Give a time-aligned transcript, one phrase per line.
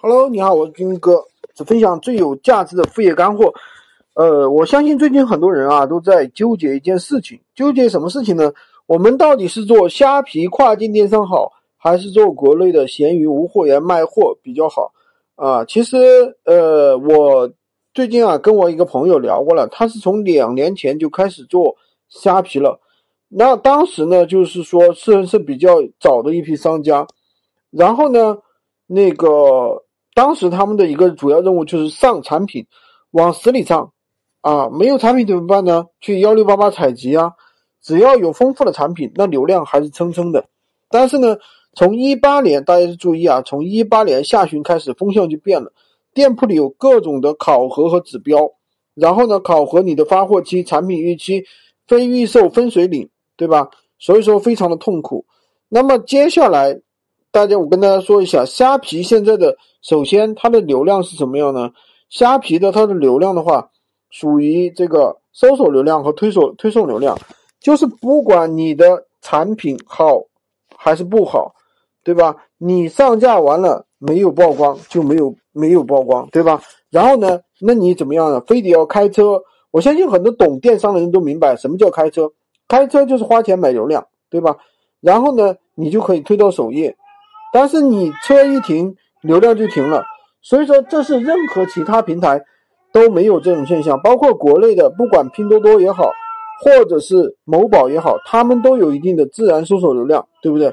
[0.00, 1.24] Hello，你好，我是军哥，
[1.56, 3.52] 只分享最有价值的副业干货。
[4.14, 8.52] 呃，我相信最近很多人啊都在纠结一件事情，纠结什么事情呢？
[8.86, 14.92] 我们到底是做虾皮跨境电商好，还是做国内的闲鱼无货源卖货比较好？
[15.34, 15.96] 啊，其实
[16.44, 17.50] 呃，我
[17.92, 21.74] 最近啊跟我一个朋友聊过了，他是从两年前就开始做
[22.08, 22.78] 虾皮了。
[23.28, 27.04] 那当时呢，就是说是是比较早的一批商家，
[27.72, 28.38] 然后呢，
[28.86, 29.82] 那个
[30.18, 32.66] 当时他们的一个主要任务就是上产品，
[33.12, 33.92] 往死里上，
[34.40, 35.86] 啊，没有产品怎么办呢？
[36.00, 37.34] 去幺六八八采集啊，
[37.80, 40.48] 只要有丰富的产品，那流量还是蹭蹭的。
[40.90, 41.36] 但是呢，
[41.72, 45.72] 从一八年大家注意啊，从一八年下旬开始，风向就变了，
[46.12, 48.50] 店铺里有各种的考核和指标，
[48.94, 51.44] 然后呢，考核你的发货期、产品预期、
[51.86, 53.08] 非预售分水岭。
[53.36, 53.70] 对吧？
[54.00, 55.24] 所以说非常的痛苦。
[55.68, 56.80] 那么接下来，
[57.30, 59.56] 大家我跟大家说一下，虾皮现在的
[59.88, 61.70] 首先它的流量是什么样呢？
[62.10, 63.70] 虾皮的它的流量的话，
[64.10, 67.16] 属于这个搜索流量和推送推送流量，
[67.58, 70.20] 就是不管你的产品好
[70.76, 71.54] 还是不好，
[72.04, 72.36] 对吧？
[72.58, 76.60] 你上架完了没有曝光就没有没有曝光，对吧？
[76.90, 78.42] 然后呢，那你怎么样呢？
[78.42, 79.40] 非得要开车？
[79.70, 82.30] 我相信很多懂电商的人都明白什么叫开车。
[82.66, 84.54] 开车就是花钱买流量，对吧？
[85.00, 86.94] 然后呢，你就可以推到首页，
[87.54, 90.04] 但是你车一停，流量就停了。
[90.40, 92.42] 所以说，这是任何其他平台
[92.92, 96.10] 都没有这种现象，包括国内的，不管拼多多也好，
[96.64, 100.72] 或者是某宝也好，他们都有一定的自然搜索流量，对不对？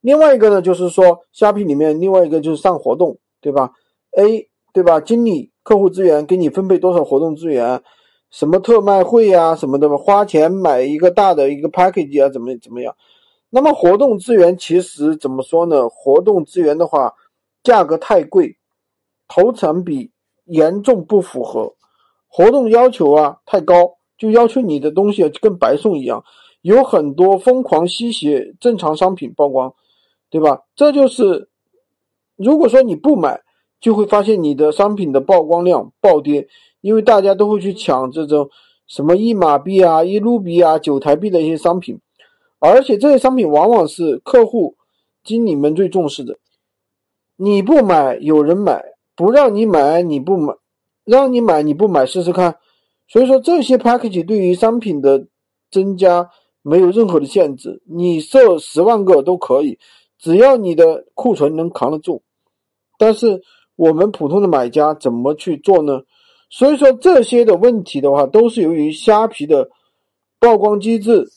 [0.00, 3.72] 另外一个呢，就是说虾皮里面另外一个就是上活动，对吧
[4.16, 5.00] ？A 对吧？
[5.00, 7.82] 经理客户资源给你分配多少活动资源？
[8.30, 12.94] 什么特卖会呀，什么的，花钱买一个大的一个 package 啊，怎么怎么样？
[13.50, 15.88] 那么活动资源其实怎么说呢？
[15.88, 17.14] 活动资源的话，
[17.62, 18.56] 价格太贵，
[19.26, 20.10] 投产比
[20.44, 21.74] 严重不符合，
[22.28, 26.24] 活动要求啊太高，就要求你的东西跟白送一样，
[26.62, 29.74] 有很多疯狂吸血正常商品曝光，
[30.30, 30.62] 对吧？
[30.76, 31.48] 这就是
[32.36, 33.40] 如果说你不买，
[33.80, 36.48] 就会发现你的商品的曝光量暴跌。
[36.80, 38.48] 因为大家都会去抢这种
[38.86, 41.98] 什么一马币啊、一卢比啊、九台币的一些商品，
[42.58, 44.76] 而且这些商品往往是客户
[45.24, 46.38] 经理们最重视的。
[47.36, 48.80] 你不买，有人买；
[49.14, 50.54] 不让你买，你不买；
[51.04, 52.56] 让你买，你不买试试看。
[53.06, 55.26] 所以说，这些 package 对于商品的
[55.70, 56.28] 增加
[56.62, 59.78] 没有任何的限制，你设十万个都可以，
[60.18, 62.22] 只要你的库存能扛得住。
[62.98, 63.40] 但是
[63.76, 66.00] 我们普通的买家怎么去做呢？
[66.50, 69.70] 所以说这些的问题的话，都是由于虾皮的
[70.40, 71.28] 曝光机制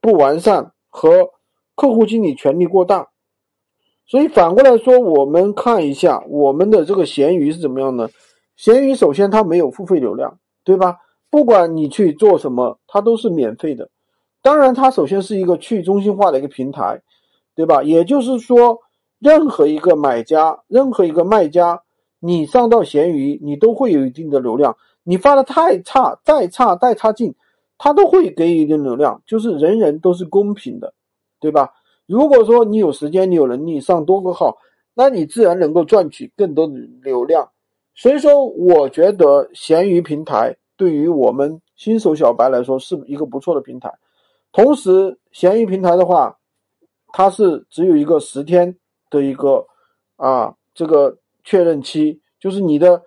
[0.00, 1.30] 不完善和
[1.74, 3.08] 客户经理权力过大。
[4.06, 8.10] 所以反过来说，我们看一下我们的这个闲鱼是怎么样的。
[8.56, 10.98] 闲鱼首先它没有付费流量，对吧？
[11.30, 13.88] 不管你去做什么，它都是免费的。
[14.42, 17.02] 当然，它首先是一个去中心化的一个平台，
[17.54, 17.82] 对吧？
[17.82, 18.80] 也就是说，
[19.20, 21.82] 任何一个买家，任何一个卖家。
[22.18, 24.76] 你上到闲鱼，你都会有一定的流量。
[25.04, 27.34] 你发的太差，再差再差劲，
[27.82, 29.22] 他都会给予一定流量。
[29.24, 30.92] 就是人人都是公平的，
[31.40, 31.72] 对吧？
[32.04, 34.58] 如果说你有时间，你有能力上多个号，
[34.92, 37.48] 那你自然能够赚取更多的流量。
[37.94, 43.90] 所以说，我觉得闲鱼平台对于我们新手小白来说是一个不错的平台。
[44.52, 46.36] 同时，闲鱼平台的话，
[47.08, 48.76] 它是只有一个十天
[49.08, 49.66] 的一个
[50.16, 51.16] 啊这个。
[51.42, 53.02] 确认期就是你的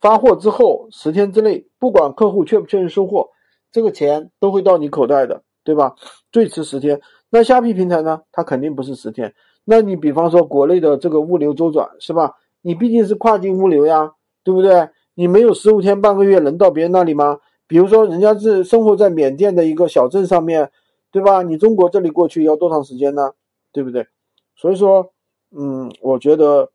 [0.00, 3.28] 发货之后十天之内，不管客户确不确认收货，
[3.74, 5.96] 这个钱都会到你口袋的，对吧？
[6.30, 7.00] 最迟十天。
[7.28, 8.22] 那虾皮平台呢？
[8.30, 9.34] 它肯定不是十天。
[9.64, 12.36] 那你比方说国内的这个物流周转是吧？
[12.62, 14.12] 你毕竟是跨境物流呀，
[14.44, 14.88] 对不对？
[15.14, 17.40] 你没有十五天半个月能到别人那里吗？
[17.66, 20.70] 比如说人家是生活在缅甸的一个小镇上面，
[21.10, 21.42] 对吧？
[21.42, 23.32] 你中国这里过去要多长时间呢？
[23.72, 24.06] 对不对？
[24.54, 25.12] 所以说，
[25.50, 26.70] 嗯，我觉得。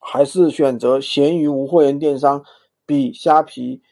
[0.00, 2.44] 还是选择闲鱼无货源电商，
[2.86, 3.82] 比虾皮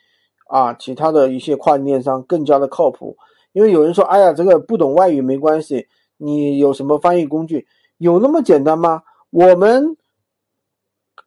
[0.47, 3.17] 啊其他的一些跨境电商更加的靠谱。
[3.53, 5.87] 因为有人说，哎呀，这个不懂外语没关系，
[6.19, 7.67] 你有什么翻译工具？
[7.97, 9.03] 有那么简单吗？
[9.31, 9.97] 我们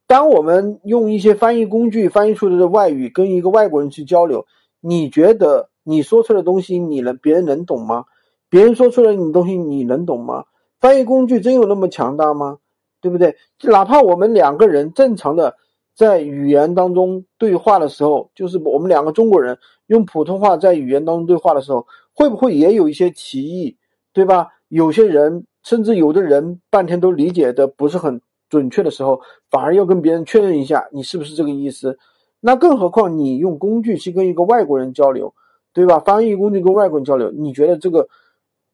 [0.05, 4.45] 当我们用一些翻译工具翻译出来的外语跟一个外国人去交流，
[4.79, 8.05] 你觉得你说出来的东西，你能别人能懂吗？
[8.49, 10.45] 别人说出来的东西你能懂吗？
[10.79, 12.59] 翻译工具真有那么强大吗？
[13.01, 13.35] 对不对？
[13.63, 15.55] 哪怕我们两个人正常的
[15.99, 19.57] 在语言当中对话的时候，就是我们两个中国人
[19.87, 23.75] 用普通话在语言当中对话的时候，会不会也有一些歧义，
[24.13, 24.47] 对吧？
[24.69, 29.19] 有些人甚至有的人半天都理解的不是很准确的时候，
[29.49, 31.97] 反而要跟别人确认一下你是不是这个意思。
[32.39, 35.33] 那更何况你用工具去跟一个外国人交流，
[35.73, 35.99] 对吧？
[35.99, 38.07] 翻译工具跟外国人交流，你觉得这个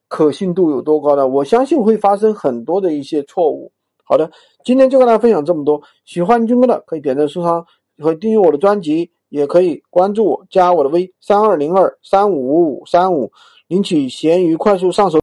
[0.07, 1.27] 可信度有多高呢？
[1.27, 3.71] 我相信会发生很多的一些错误。
[4.07, 4.29] 好的，
[4.63, 5.81] 今天就跟大家分享这么多。
[6.05, 7.65] 喜欢军哥的可以点赞收藏
[7.97, 13.31] 可以订阅我的专辑，也可以关注我，加我的微三二零二三五五五三五，
[13.67, 15.13] 领取闲鱼快速上手。